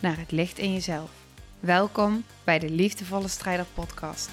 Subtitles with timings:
[0.00, 1.10] naar het licht in jezelf.
[1.60, 4.30] Welkom bij de Liefdevolle Strijder Podcast.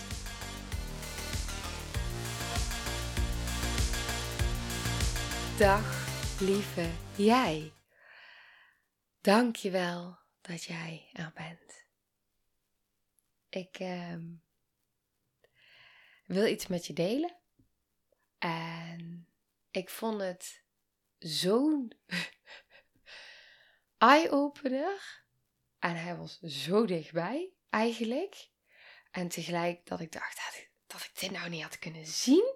[5.58, 6.08] Dag,
[6.42, 7.72] lieve jij.
[9.22, 11.86] Dank je wel dat jij er bent.
[13.50, 14.26] Ik ehm,
[16.26, 17.36] wil iets met je delen.
[18.38, 19.28] En
[19.72, 20.64] ik vond het
[21.18, 21.92] zo'n
[23.98, 25.26] eye-opener.
[25.80, 28.50] En hij was zo dichtbij, eigenlijk.
[29.12, 32.56] En tegelijk dat ik dacht dat ik, dat ik dit nou niet had kunnen zien.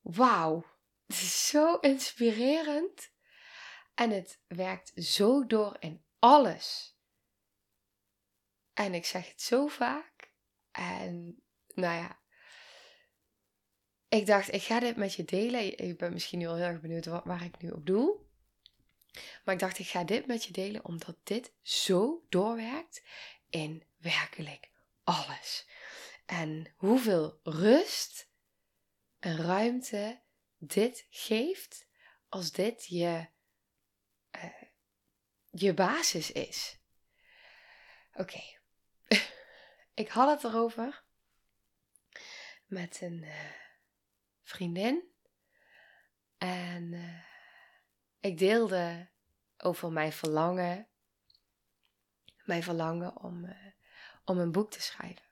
[0.00, 0.64] Wauw,
[1.06, 3.10] het is zo inspirerend.
[3.94, 6.96] En het werkt zo door in alles.
[8.74, 10.32] En ik zeg het zo vaak.
[10.70, 11.42] En
[11.74, 12.20] nou ja,
[14.08, 15.78] ik dacht, ik ga dit met je delen.
[15.78, 18.25] Ik ben misschien nu al heel erg benieuwd waar ik nu op doe.
[19.44, 23.02] Maar ik dacht, ik ga dit met je delen omdat dit zo doorwerkt
[23.50, 24.70] in werkelijk
[25.04, 25.66] alles.
[26.26, 28.28] En hoeveel rust
[29.18, 30.20] en ruimte
[30.58, 31.86] dit geeft
[32.28, 33.26] als dit je,
[34.36, 34.62] uh,
[35.50, 36.78] je basis is.
[38.12, 38.42] Oké,
[39.94, 41.04] ik had het erover
[42.66, 43.50] met een uh,
[44.42, 45.14] vriendin.
[46.38, 47.35] En uh,
[48.26, 49.08] ik deelde
[49.56, 50.88] over mijn verlangen,
[52.44, 53.56] mijn verlangen om, uh,
[54.24, 55.24] om een boek te schrijven.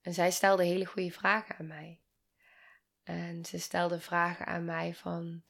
[0.00, 2.02] En zij stelde hele goede vragen aan mij.
[3.02, 5.44] En ze stelde vragen aan mij van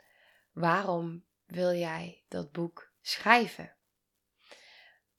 [0.52, 3.76] waarom wil jij dat boek schrijven?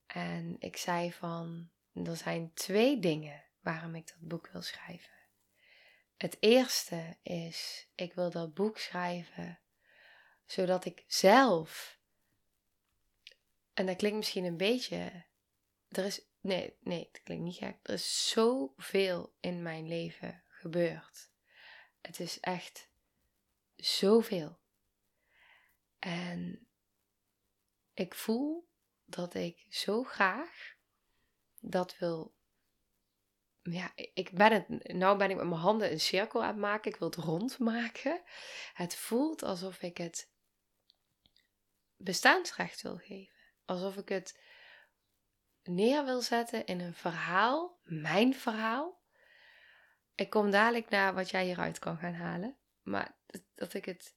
[0.06, 5.12] En ik zei van er zijn twee dingen waarom ik dat boek wil schrijven.
[6.16, 9.61] Het eerste is ik wil dat boek schrijven
[10.52, 12.00] zodat ik zelf
[13.74, 15.24] en dat klinkt misschien een beetje.
[15.88, 16.20] Er is.
[16.40, 17.76] Nee, nee, dat klinkt niet gek.
[17.82, 21.30] Er is zoveel in mijn leven gebeurd.
[22.00, 22.90] Het is echt
[23.76, 24.58] zoveel.
[25.98, 26.66] En
[27.94, 28.68] ik voel
[29.04, 30.74] dat ik zo graag
[31.60, 32.34] dat wil.
[33.62, 34.94] Ja, ik ben het.
[34.94, 36.90] Nou ben ik met mijn handen een cirkel aan het maken.
[36.90, 38.22] Ik wil het rond maken.
[38.72, 40.31] Het voelt alsof ik het
[42.02, 43.32] bestaansrecht wil geven
[43.64, 44.40] alsof ik het
[45.62, 49.00] neer wil zetten in een verhaal, mijn verhaal.
[50.14, 53.16] Ik kom dadelijk naar wat jij hieruit kan gaan halen, maar
[53.54, 54.14] dat ik het,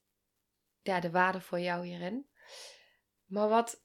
[0.82, 2.28] ja, de waarde voor jou hierin.
[3.24, 3.82] Maar wat,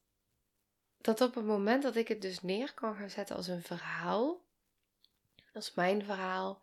[0.97, 4.45] dat op het moment dat ik het dus neer kan gaan zetten als een verhaal,
[5.53, 6.61] is mijn verhaal,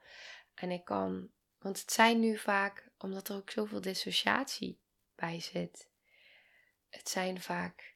[0.54, 4.80] en ik kan, want het zijn nu vaak, omdat er ook zoveel dissociatie
[5.14, 5.87] bij zit,
[6.90, 7.94] het zijn vaak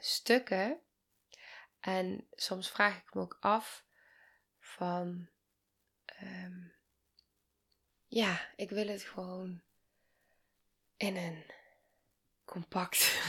[0.00, 0.80] stukken.
[1.80, 3.84] En soms vraag ik me ook af
[4.58, 5.28] van,
[6.22, 6.74] um,
[8.06, 9.62] ja, ik wil het gewoon
[10.96, 11.44] in een
[12.44, 13.20] compact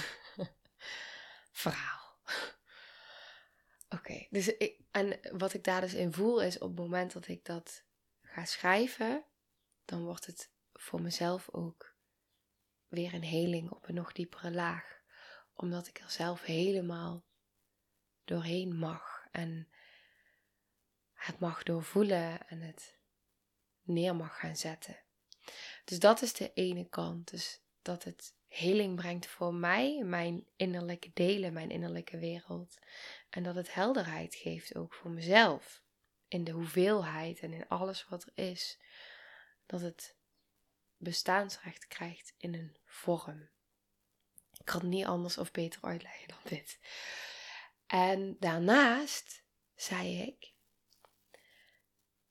[1.52, 2.18] verhaal.
[3.90, 7.28] Oké, dus ik, en wat ik daar dus in voel is op het moment dat
[7.28, 7.84] ik dat
[8.22, 9.24] ga schrijven,
[9.86, 11.95] dan wordt het voor mezelf ook
[12.96, 14.96] weer een heling op een nog diepere laag
[15.56, 17.26] omdat ik er zelf helemaal
[18.26, 19.68] doorheen mag en
[21.14, 22.98] het mag doorvoelen en het
[23.82, 25.00] neer mag gaan zetten.
[25.86, 27.30] Dus dat is de ene kant.
[27.30, 32.80] Dus dat het heling brengt voor mij, mijn innerlijke delen, mijn innerlijke wereld.
[33.30, 35.84] En dat het helderheid geeft ook voor mezelf.
[36.28, 38.80] In de hoeveelheid en in alles wat er is.
[39.66, 40.15] Dat het
[41.06, 43.50] bestaansrecht krijgt in een vorm.
[44.52, 46.80] Ik kan het niet anders of beter uitleggen dan dit.
[47.88, 49.44] En daarnaast
[49.76, 50.54] zei ik,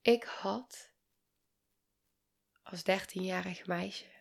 [0.00, 0.92] ik had
[2.62, 4.12] als 13-jarig meisje,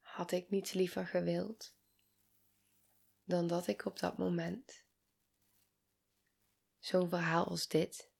[0.00, 1.74] had ik niets liever gewild
[3.24, 4.84] dan dat ik op dat moment
[6.78, 8.10] zo'n verhaal als dit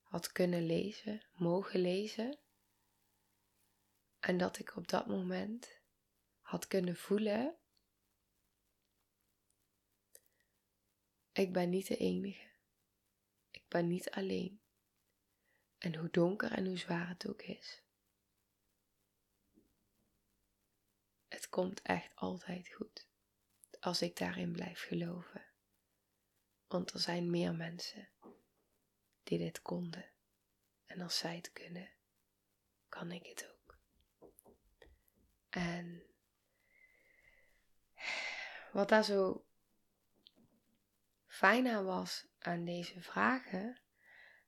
[0.00, 2.38] had kunnen lezen, mogen lezen.
[4.20, 5.80] En dat ik op dat moment
[6.40, 7.58] had kunnen voelen
[11.38, 12.48] Ik ben niet de enige.
[13.50, 14.60] Ik ben niet alleen.
[15.78, 17.82] En hoe donker en hoe zwaar het ook is.
[21.28, 23.08] Het komt echt altijd goed.
[23.80, 25.44] Als ik daarin blijf geloven.
[26.66, 28.08] Want er zijn meer mensen
[29.22, 30.10] die dit konden.
[30.84, 31.90] En als zij het kunnen,
[32.88, 33.57] kan ik het ook.
[35.50, 36.02] En
[38.72, 39.44] wat daar zo
[41.26, 43.80] fijn aan was aan deze vragen,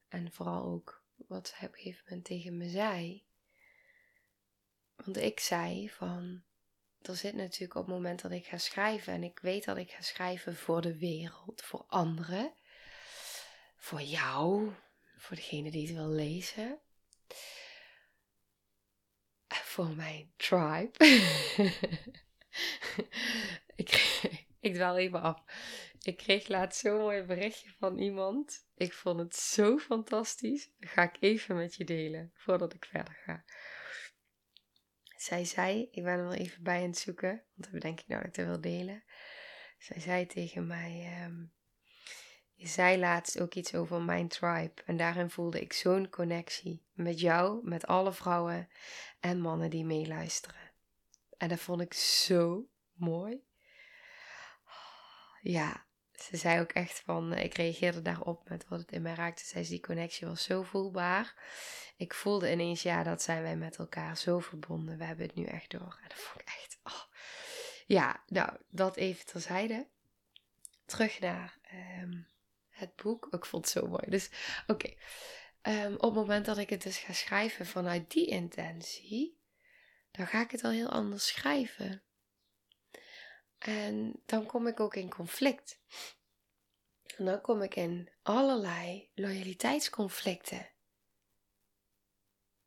[0.08, 3.25] en vooral ook wat zij op een gegeven moment tegen me zei.
[4.94, 6.43] Want ik zei van,
[7.03, 9.91] er zit natuurlijk op het moment dat ik ga schrijven, en ik weet dat ik
[9.91, 12.55] ga schrijven voor de wereld, voor anderen,
[13.76, 14.73] voor jou,
[15.17, 16.79] voor degene die het wil lezen,
[19.85, 20.91] voor mijn tribe.
[23.82, 24.21] ik,
[24.61, 25.44] ik even af.
[26.03, 28.67] Ik kreeg laatst zo'n mooi berichtje van iemand.
[28.77, 30.71] Ik vond het zo fantastisch.
[30.81, 33.44] Ga ik even met je delen voordat ik verder ga.
[35.17, 38.09] Zij zei, ik ben er wel even bij aan het zoeken, want dat bedenk ik
[38.09, 39.03] nou dat ik het wil delen.
[39.79, 41.53] Zij zei tegen mij, um,
[42.61, 44.83] je zei laatst ook iets over mijn tribe.
[44.85, 48.69] En daarin voelde ik zo'n connectie met jou, met alle vrouwen
[49.21, 50.71] en mannen die meeluisteren.
[51.37, 53.43] En dat vond ik zo mooi.
[55.41, 59.45] Ja, ze zei ook echt van, ik reageerde daarop met wat het in mij raakte.
[59.45, 61.35] Zij zei, die connectie was zo voelbaar.
[61.97, 64.99] Ik voelde ineens, ja, dat zijn wij met elkaar zo verbonden.
[64.99, 65.99] We hebben het nu echt door.
[66.03, 67.03] En dat vond ik echt, oh.
[67.87, 69.87] Ja, nou, dat even terzijde.
[70.85, 71.59] Terug naar
[72.03, 72.29] um,
[72.81, 73.29] het boek.
[73.31, 74.05] Ik vond het zo mooi.
[74.06, 74.31] Dus,
[74.67, 74.94] oké.
[75.62, 79.38] Ehm, op het moment dat ik het dus ga schrijven vanuit die intentie,
[80.11, 82.03] dan ga ik het al heel anders schrijven.
[83.59, 85.81] En dan kom ik ook in conflict.
[87.17, 90.69] En dan kom ik in allerlei loyaliteitsconflicten.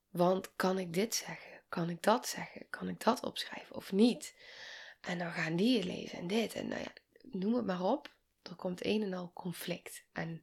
[0.09, 1.61] Want kan ik dit zeggen?
[1.69, 2.69] Kan ik dat zeggen?
[2.69, 4.35] Kan ik dat opschrijven of niet?
[5.01, 6.53] En dan gaan die je lezen en dit.
[6.53, 8.15] En nou ja, noem het maar op.
[8.49, 10.05] Er komt een en al conflict.
[10.11, 10.41] En...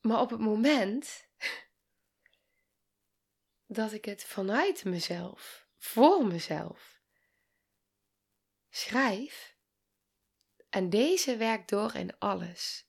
[0.00, 1.28] Maar op het moment
[3.66, 7.00] dat ik het vanuit mezelf voor mezelf.
[8.68, 9.56] Schrijf.
[10.68, 12.86] En deze werkt door in alles.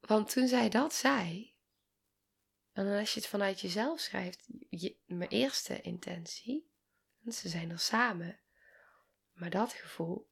[0.00, 1.56] Want toen zij dat zei,
[2.72, 6.70] en als je het vanuit jezelf schrijft, je, mijn eerste intentie,
[7.34, 8.40] ze zijn er samen,
[9.32, 10.30] maar dat gevoel,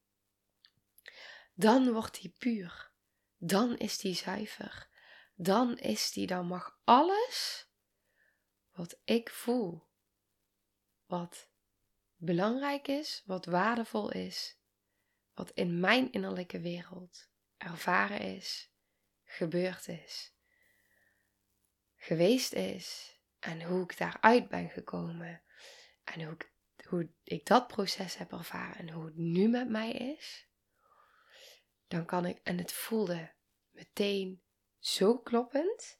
[1.54, 2.90] dan wordt die puur.
[3.38, 4.88] Dan is die zuiver.
[5.34, 7.68] Dan is die, dan mag alles
[8.72, 9.86] wat ik voel,
[11.06, 11.50] wat
[12.16, 14.58] belangrijk is, wat waardevol is,
[15.34, 18.70] wat in mijn innerlijke wereld ervaren is,
[19.24, 20.34] gebeurd is,
[21.96, 25.42] geweest is en hoe ik daaruit ben gekomen
[26.04, 26.52] en hoe ik,
[26.88, 30.48] hoe ik dat proces heb ervaren en hoe het nu met mij is,
[31.88, 33.32] dan kan ik, en het voelde
[33.70, 34.42] meteen
[34.78, 35.98] zo kloppend,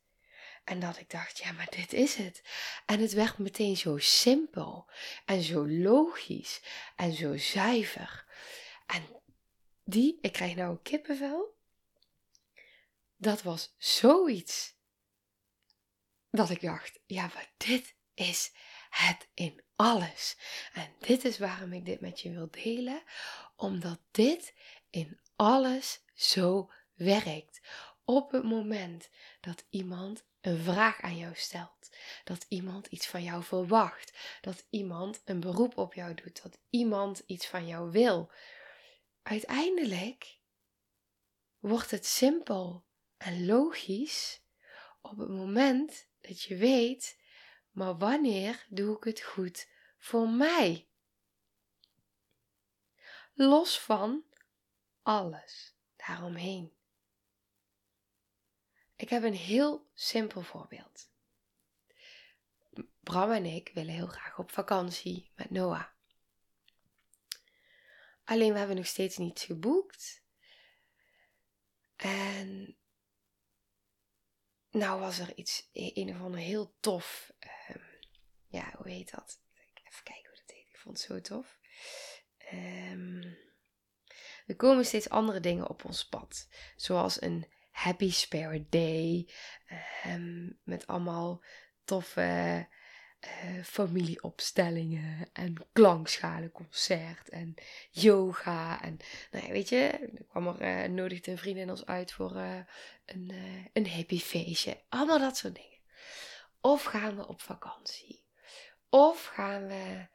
[0.67, 2.43] en dat ik dacht, ja, maar dit is het.
[2.87, 4.91] En het werd meteen zo simpel
[5.25, 6.63] en zo logisch
[6.97, 8.27] en zo zuiver.
[8.87, 9.23] En
[9.85, 11.57] die, ik krijg nou een kippenvel.
[13.17, 14.77] Dat was zoiets
[16.31, 18.53] dat ik dacht, ja, maar dit is
[18.91, 20.37] het in alles.
[20.73, 23.03] En dit is waarom ik dit met je wil delen,
[23.57, 24.55] omdat dit
[24.91, 27.61] in alles zo werkt.
[28.05, 29.09] Op het moment
[29.41, 31.91] dat iemand een vraag aan jou stelt.
[32.25, 34.13] Dat iemand iets van jou verwacht.
[34.41, 36.43] Dat iemand een beroep op jou doet.
[36.43, 38.31] Dat iemand iets van jou wil.
[39.23, 40.39] Uiteindelijk
[41.59, 42.85] wordt het simpel
[43.17, 44.41] en logisch
[45.03, 47.19] op het moment dat je weet,
[47.77, 49.69] maar wanneer doe ik het goed
[49.99, 50.89] voor mij?
[53.35, 54.25] Los van
[55.03, 56.73] alles daaromheen.
[58.97, 61.11] Ik heb een heel simpel voorbeeld.
[63.01, 65.87] Bram en ik willen heel graag op vakantie met Noah.
[68.25, 70.23] Alleen we hebben nog steeds niets geboekt.
[71.97, 72.77] En
[74.77, 77.33] nou was er iets, een of ander heel tof.
[77.71, 77.83] Um,
[78.47, 79.41] ja, hoe heet dat?
[79.75, 80.69] Even kijken hoe dat heet.
[80.69, 81.59] Ik vond het zo tof.
[82.53, 83.37] Um,
[84.47, 86.49] er komen steeds andere dingen op ons pad.
[86.77, 89.31] Zoals een Happy Spirit Day.
[90.07, 91.45] Um, met allemaal
[91.85, 92.69] toffe
[93.27, 97.55] uh, familieopstellingen en klankschalenconcert en
[97.91, 98.83] yoga.
[98.83, 98.97] En
[99.31, 99.77] nou ja, weet je,
[100.15, 102.59] er kwam er, uh, nodigde een vriendin ons uit voor uh,
[103.05, 103.33] een,
[103.73, 104.81] een happy feestje.
[104.89, 105.79] Allemaal dat soort dingen.
[106.61, 108.25] Of gaan we op vakantie?
[108.89, 110.07] Of gaan we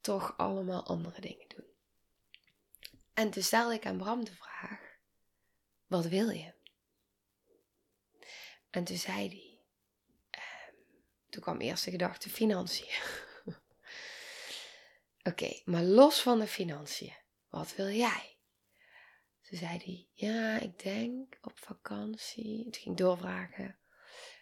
[0.00, 1.66] toch allemaal andere dingen doen?
[3.14, 4.80] En toen stelde ik aan Bram de vraag:
[5.86, 6.52] Wat wil je?
[8.70, 9.49] En toen zei hij:
[11.30, 12.94] Toen kwam eerst de gedachte: financiën.
[15.30, 17.16] Oké, maar los van de financiën,
[17.48, 18.38] wat wil jij?
[19.50, 22.64] Toen zei hij: Ja, ik denk op vakantie.
[22.64, 23.78] Het ging doorvragen.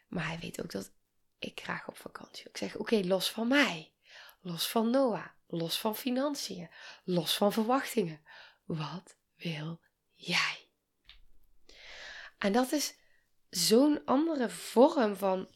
[0.08, 0.92] Maar hij weet ook dat
[1.38, 2.48] ik graag op vakantie.
[2.48, 3.92] Ik zeg: Oké, los van mij.
[4.40, 5.26] Los van Noah.
[5.46, 6.70] Los van financiën.
[7.04, 8.20] Los van verwachtingen.
[8.64, 9.80] Wat wil
[10.14, 10.70] jij?
[12.38, 12.94] En dat is
[13.50, 15.48] zo'n andere vorm van.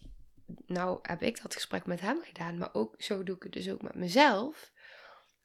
[0.67, 3.69] Nou heb ik dat gesprek met hem gedaan, maar ook zo doe ik het dus
[3.69, 4.73] ook met mezelf.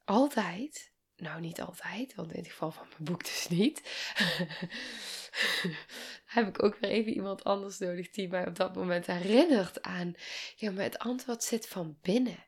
[0.06, 3.82] Altijd, nou niet altijd, want in het geval van mijn boek dus niet.
[6.36, 10.14] heb ik ook weer even iemand anders nodig die mij op dat moment herinnert aan.
[10.56, 12.46] Ja, maar het antwoord zit van binnen.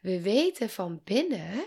[0.00, 1.66] We weten van binnen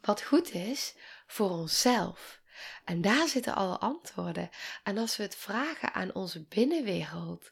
[0.00, 0.94] wat goed is
[1.26, 2.40] voor onszelf.
[2.84, 4.50] En daar zitten alle antwoorden.
[4.82, 7.50] En als we het vragen aan onze binnenwereld,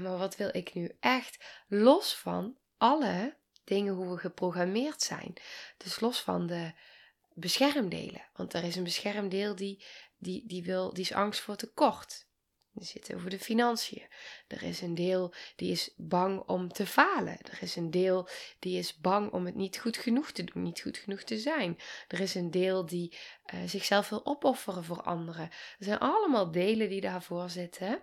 [0.00, 5.34] maar wat wil ik nu echt, los van alle dingen hoe we geprogrammeerd zijn.
[5.76, 6.72] Dus los van de
[7.34, 8.28] beschermdelen.
[8.32, 9.84] Want er is een beschermdeel die,
[10.18, 12.26] die, die, wil, die is angst voor tekort.
[12.74, 14.06] Er zit over de financiën.
[14.46, 17.38] Er is een deel die is bang om te falen.
[17.42, 20.80] Er is een deel die is bang om het niet goed genoeg te doen, niet
[20.80, 21.78] goed genoeg te zijn.
[22.08, 23.18] Er is een deel die
[23.54, 25.44] uh, zichzelf wil opofferen voor anderen.
[25.78, 28.02] Er zijn allemaal delen die daarvoor zitten.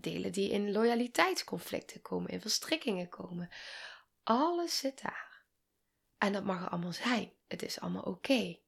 [0.00, 3.50] Delen die in loyaliteitsconflicten komen, in verstrikkingen komen.
[4.22, 5.44] Alles zit daar.
[6.18, 7.32] En dat mag er allemaal zijn.
[7.48, 8.58] Het is allemaal oké.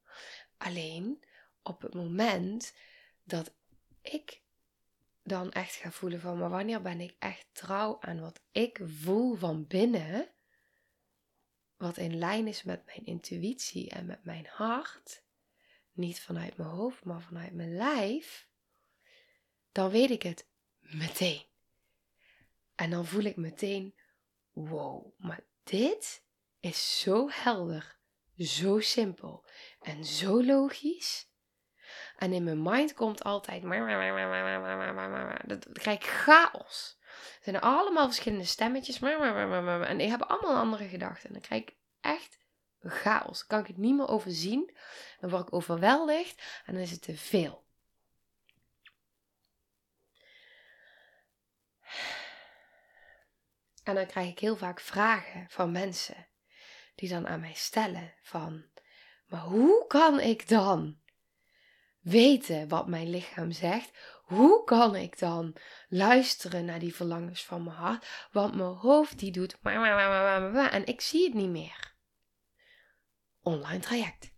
[0.57, 1.23] Alleen
[1.63, 2.73] op het moment
[3.23, 3.53] dat
[4.01, 4.41] ik
[5.23, 9.35] dan echt ga voelen van, maar wanneer ben ik echt trouw aan wat ik voel
[9.35, 10.29] van binnen,
[11.77, 15.23] wat in lijn is met mijn intuïtie en met mijn hart,
[15.91, 18.47] niet vanuit mijn hoofd, maar vanuit mijn lijf,
[19.71, 20.47] dan weet ik het
[20.97, 21.43] meteen.
[22.75, 23.95] En dan voel ik meteen,
[24.51, 26.23] wow, maar dit
[26.59, 27.97] is zo helder,
[28.37, 29.45] zo simpel
[29.81, 31.29] en zo logisch.
[32.17, 33.63] En in mijn mind komt altijd.
[35.45, 36.97] Dat krijg ik chaos.
[37.41, 38.99] Er zijn dan verschillende stemmetjes.
[38.99, 41.27] En die hebben allemaal andere gedachten.
[41.27, 42.39] En dan krijg ik echt
[42.81, 43.37] chaos.
[43.37, 44.77] Dan kan ik het niet meer overzien.
[45.19, 46.61] Dan word ik overweldigd.
[46.65, 47.64] En dan is het te veel.
[53.85, 56.27] En dan krijg ik heel vaak vragen van mensen
[56.95, 58.63] die dan aan mij stellen van,
[59.27, 60.99] maar hoe kan ik dan
[61.99, 63.91] weten wat mijn lichaam zegt,
[64.23, 65.55] hoe kan ik dan
[65.89, 68.27] luisteren naar die verlangens van mijn hart?
[68.31, 69.57] Want mijn hoofd die doet
[70.71, 71.93] en ik zie het niet meer.
[73.41, 74.33] Online traject.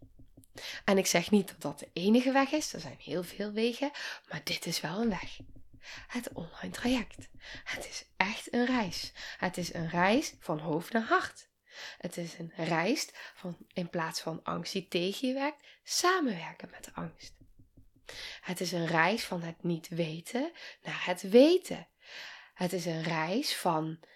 [0.85, 3.91] En ik zeg niet dat dat de enige weg is, er zijn heel veel wegen,
[4.29, 5.39] maar dit is wel een weg.
[6.07, 7.29] Het online traject.
[7.63, 9.11] Het is echt een reis.
[9.37, 11.49] Het is een reis van hoofd naar hart.
[11.97, 16.83] Het is een reis van in plaats van angst die tegen je werkt, samenwerken met
[16.83, 17.35] de angst.
[18.41, 21.87] Het is een reis van het niet weten naar het weten.
[22.53, 24.09] Het is een reis van eh,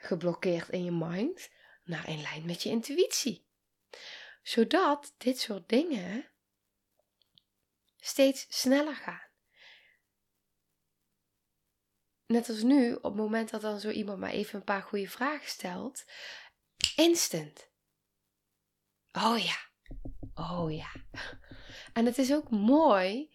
[0.00, 1.50] geblokkeerd in je mind
[1.84, 3.46] naar in lijn met je intuïtie.
[4.42, 6.30] Zodat dit soort dingen
[8.00, 9.27] steeds sneller gaan.
[12.28, 15.08] Net als nu, op het moment dat dan zo iemand maar even een paar goede
[15.08, 16.04] vragen stelt,
[16.96, 17.70] instant.
[19.12, 19.56] Oh ja,
[20.34, 20.90] oh ja.
[21.92, 23.30] En het is ook mooi,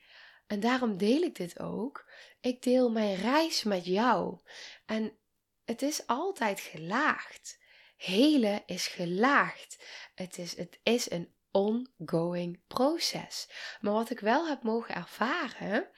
[0.47, 2.11] en daarom deel ik dit ook.
[2.39, 4.39] Ik deel mijn reis met jou.
[4.85, 5.17] En
[5.65, 7.59] het is altijd gelaagd.
[7.95, 9.85] Hele is gelaagd.
[10.15, 13.49] Het is, het is een ongoing proces.
[13.79, 15.89] Maar wat ik wel heb mogen ervaren,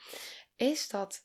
[0.55, 1.23] is dat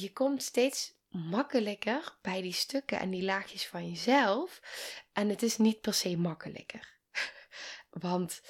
[0.00, 4.60] je komt steeds makkelijker bij die stukken en die laagjes van jezelf.
[5.12, 6.98] En het is niet per se makkelijker.
[7.90, 8.40] Want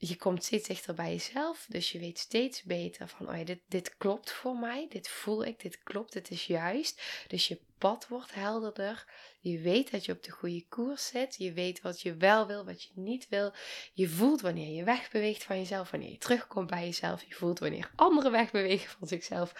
[0.00, 1.66] je komt steeds dichter bij jezelf.
[1.68, 4.86] Dus je weet steeds beter van, oh ja, dit, dit klopt voor mij.
[4.88, 7.02] Dit voel ik, dit klopt, dit is juist.
[7.26, 9.04] Dus je pad wordt helderder.
[9.40, 11.36] Je weet dat je op de goede koers zit.
[11.36, 13.52] Je weet wat je wel wil, wat je niet wil.
[13.92, 17.22] Je voelt wanneer je wegbeweegt van jezelf, wanneer je terugkomt bij jezelf.
[17.22, 19.52] Je voelt wanneer anderen wegbewegen van zichzelf.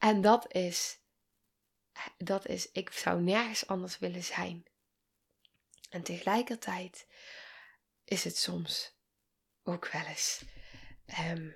[0.00, 1.00] En dat is
[2.18, 4.64] dat is, ik zou nergens anders willen zijn.
[5.90, 7.06] En tegelijkertijd
[8.04, 8.98] is het soms
[9.62, 10.44] ook wel eens,
[11.06, 11.50] ehm,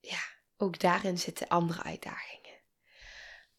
[0.00, 0.22] ja,
[0.56, 2.60] ook daarin zitten andere uitdagingen.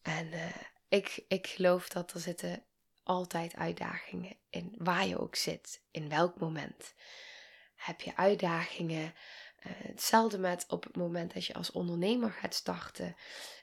[0.02, 0.56] En uh,
[0.88, 2.64] ik, ik geloof dat er zitten
[3.02, 6.94] altijd uitdagingen in waar je ook zit, in welk moment.
[7.74, 9.14] Heb je uitdagingen?
[9.66, 13.16] Uh, hetzelfde met op het moment dat je als ondernemer gaat starten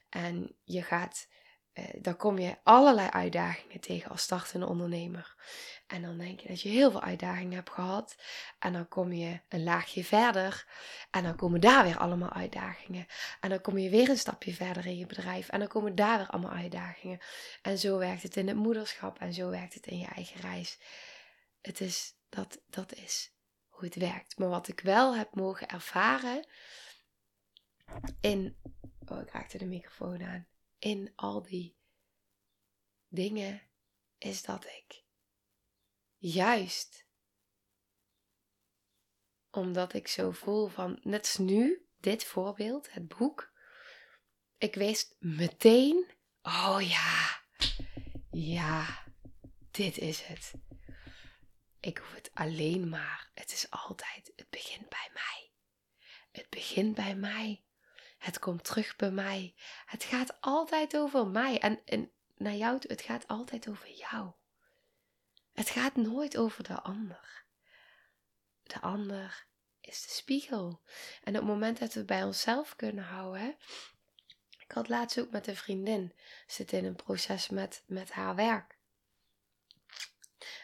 [0.09, 1.27] en je gaat
[1.73, 5.35] uh, dan kom je allerlei uitdagingen tegen als startende ondernemer.
[5.87, 8.15] En dan denk je dat je heel veel uitdagingen hebt gehad.
[8.59, 10.67] En dan kom je een laagje verder.
[11.11, 13.05] En dan komen daar weer allemaal uitdagingen.
[13.39, 15.49] En dan kom je weer een stapje verder in je bedrijf.
[15.49, 17.19] En dan komen daar weer allemaal uitdagingen.
[17.61, 19.19] En zo werkt het in het moederschap.
[19.19, 20.79] En zo werkt het in je eigen reis.
[21.61, 23.33] Het is, dat, dat is
[23.81, 24.37] het werkt.
[24.37, 26.47] Maar wat ik wel heb mogen ervaren
[28.21, 28.57] in.
[29.07, 30.47] Oh, ik raakte de microfoon aan
[30.79, 31.77] in al die
[33.07, 33.61] dingen
[34.17, 35.03] is dat ik
[36.17, 37.05] juist
[39.51, 43.51] omdat ik zo voel van, net als nu, dit voorbeeld, het boek.
[44.57, 46.05] Ik wist meteen,
[46.41, 47.41] oh ja,
[48.31, 49.03] ja,
[49.71, 50.53] dit is het.
[51.81, 55.51] Ik hoef het alleen maar, het is altijd, het begint bij mij.
[56.31, 57.63] Het begint bij mij.
[58.17, 59.55] Het komt terug bij mij.
[59.85, 61.59] Het gaat altijd over mij.
[61.59, 64.31] En, en naar jou, het gaat altijd over jou.
[65.53, 67.45] Het gaat nooit over de ander.
[68.63, 69.47] De ander
[69.79, 70.81] is de spiegel.
[71.23, 73.57] En op het moment dat we bij onszelf kunnen houden.
[74.59, 76.13] Ik had laatst ook met een vriendin
[76.47, 78.77] zit in een proces met, met haar werk.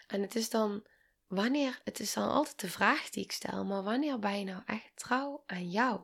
[0.08, 0.88] En het is dan
[1.28, 4.62] wanneer, het is dan altijd de vraag die ik stel, maar wanneer ben je nou
[4.66, 6.02] echt trouw aan jou?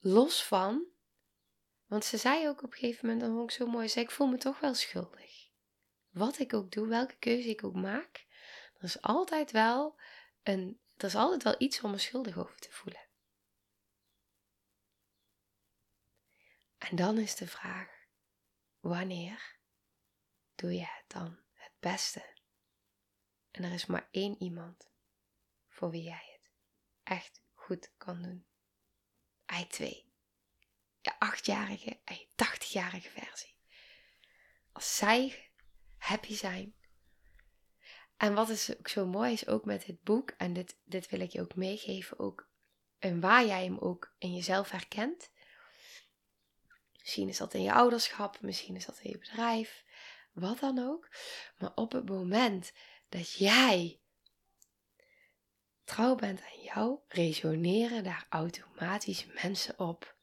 [0.00, 0.86] los van,
[1.86, 4.10] want ze zei ook op een gegeven moment, dat vond ik zo mooi, zei ik
[4.10, 5.48] voel me toch wel schuldig.
[6.08, 8.26] Wat ik ook doe, welke keuze ik ook maak,
[8.74, 10.00] er is altijd wel
[10.42, 13.08] een, er is altijd wel iets om me schuldig over te voelen.
[16.78, 17.88] En dan is de vraag,
[18.78, 19.58] wanneer
[20.54, 22.38] doe je het dan het beste?
[23.50, 24.88] En er is maar één iemand
[25.68, 26.50] voor wie jij het
[27.02, 28.46] echt goed kan doen.
[29.52, 30.08] I2.
[31.00, 33.54] Je achtjarige en je tachtigjarige versie.
[34.72, 35.50] Als zij
[35.96, 36.74] happy zijn.
[38.16, 41.20] En wat is ook zo mooi is ook met dit boek, en dit, dit wil
[41.20, 42.48] ik je ook meegeven, ook
[42.98, 45.30] en waar jij hem ook in jezelf herkent.
[46.98, 49.84] Misschien is dat in je ouderschap, misschien is dat in je bedrijf,
[50.32, 51.08] wat dan ook.
[51.58, 52.72] Maar op het moment
[53.10, 54.00] dat jij
[55.84, 60.16] trouw bent aan jou, resoneren daar automatisch mensen op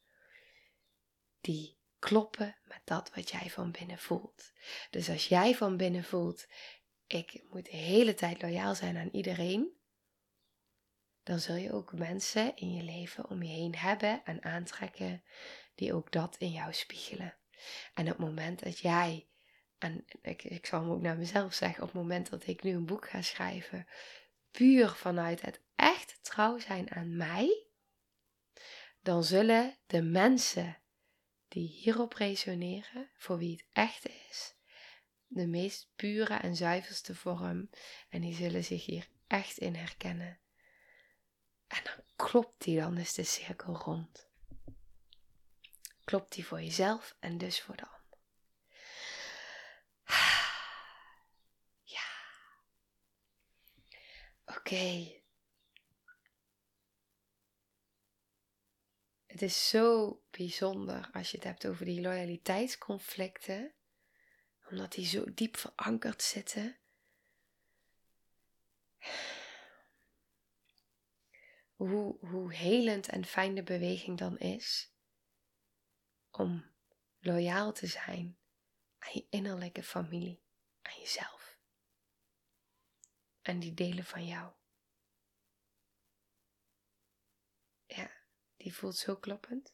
[1.40, 4.52] die kloppen met dat wat jij van binnen voelt.
[4.90, 6.46] Dus als jij van binnen voelt,
[7.06, 9.76] ik moet de hele tijd loyaal zijn aan iedereen,
[11.22, 15.22] dan zul je ook mensen in je leven om je heen hebben en aantrekken
[15.74, 17.36] die ook dat in jou spiegelen.
[17.94, 19.27] En op het moment dat jij,
[19.78, 22.74] en ik, ik zal hem ook naar mezelf zeggen, op het moment dat ik nu
[22.74, 23.86] een boek ga schrijven,
[24.50, 27.66] puur vanuit het echt trouw zijn aan mij,
[29.00, 30.78] dan zullen de mensen
[31.48, 34.54] die hierop resoneren, voor wie het echt is,
[35.26, 37.70] de meest pure en zuiverste vorm,
[38.08, 40.38] en die zullen zich hier echt in herkennen.
[41.66, 44.28] En dan klopt die dan is de cirkel rond.
[46.04, 47.97] Klopt die voor jezelf en dus voor de ander.
[54.68, 55.22] Oké.
[59.26, 63.74] Het is zo bijzonder als je het hebt over die loyaliteitsconflicten,
[64.70, 66.78] omdat die zo diep verankerd zitten.
[71.76, 74.92] Hoe, hoe helend en fijn de beweging dan is
[76.30, 76.64] om
[77.18, 78.38] loyaal te zijn
[78.98, 80.42] aan je innerlijke familie,
[80.82, 81.38] aan jezelf
[83.48, 84.52] en die delen van jou.
[87.86, 88.10] Ja,
[88.58, 89.72] die voelt zo kloppend.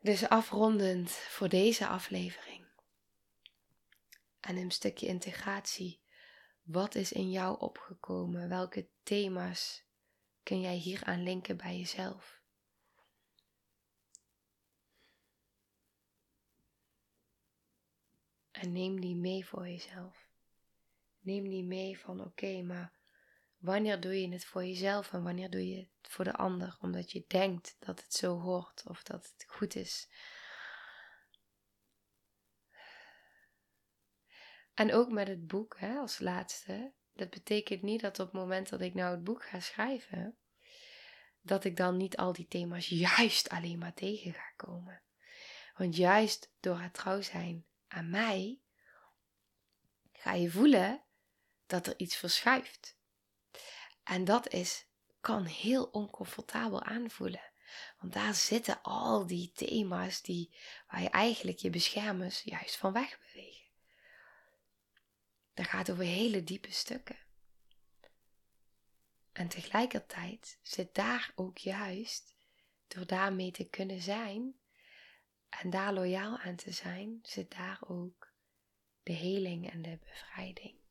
[0.00, 2.66] Dus afrondend voor deze aflevering.
[4.40, 6.00] En een stukje integratie.
[6.62, 8.48] Wat is in jou opgekomen?
[8.48, 9.84] Welke thema's
[10.42, 12.40] kun jij hier aan linken bij jezelf?
[18.50, 20.28] En neem die mee voor jezelf.
[21.20, 22.97] Neem die mee van oké, maar
[23.58, 27.12] Wanneer doe je het voor jezelf en wanneer doe je het voor de ander, omdat
[27.12, 30.08] je denkt dat het zo hoort of dat het goed is.
[34.74, 36.92] En ook met het boek hè, als laatste.
[37.12, 40.36] Dat betekent niet dat op het moment dat ik nou het boek ga schrijven,
[41.40, 45.02] dat ik dan niet al die thema's juist alleen maar tegen ga komen.
[45.76, 48.60] Want juist door het trouw zijn aan mij,
[50.12, 51.02] ga je voelen
[51.66, 52.97] dat er iets verschuift.
[54.08, 54.86] En dat is,
[55.20, 57.50] kan heel oncomfortabel aanvoelen.
[57.98, 63.66] Want daar zitten al die thema's die, waar je eigenlijk je beschermers juist van wegbewegen.
[65.54, 67.18] Dat gaat over hele diepe stukken.
[69.32, 72.34] En tegelijkertijd zit daar ook juist,
[72.86, 74.58] door daarmee te kunnen zijn
[75.48, 78.32] en daar loyaal aan te zijn, zit daar ook
[79.02, 80.87] de heling en de bevrijding.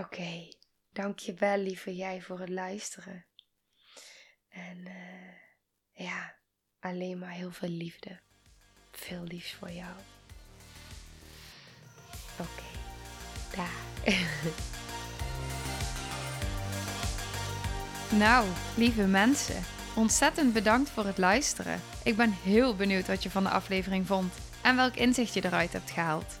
[0.00, 0.54] Oké, okay.
[0.92, 3.26] dankjewel lieve jij voor het luisteren.
[4.48, 6.34] En uh, ja,
[6.80, 8.20] alleen maar heel veel liefde.
[8.92, 9.94] Veel liefs voor jou.
[12.38, 12.78] Oké,
[13.56, 13.78] daar.
[18.12, 19.62] Nou, lieve mensen,
[19.96, 21.80] ontzettend bedankt voor het luisteren.
[22.04, 25.72] Ik ben heel benieuwd wat je van de aflevering vond en welk inzicht je eruit
[25.72, 26.40] hebt gehaald.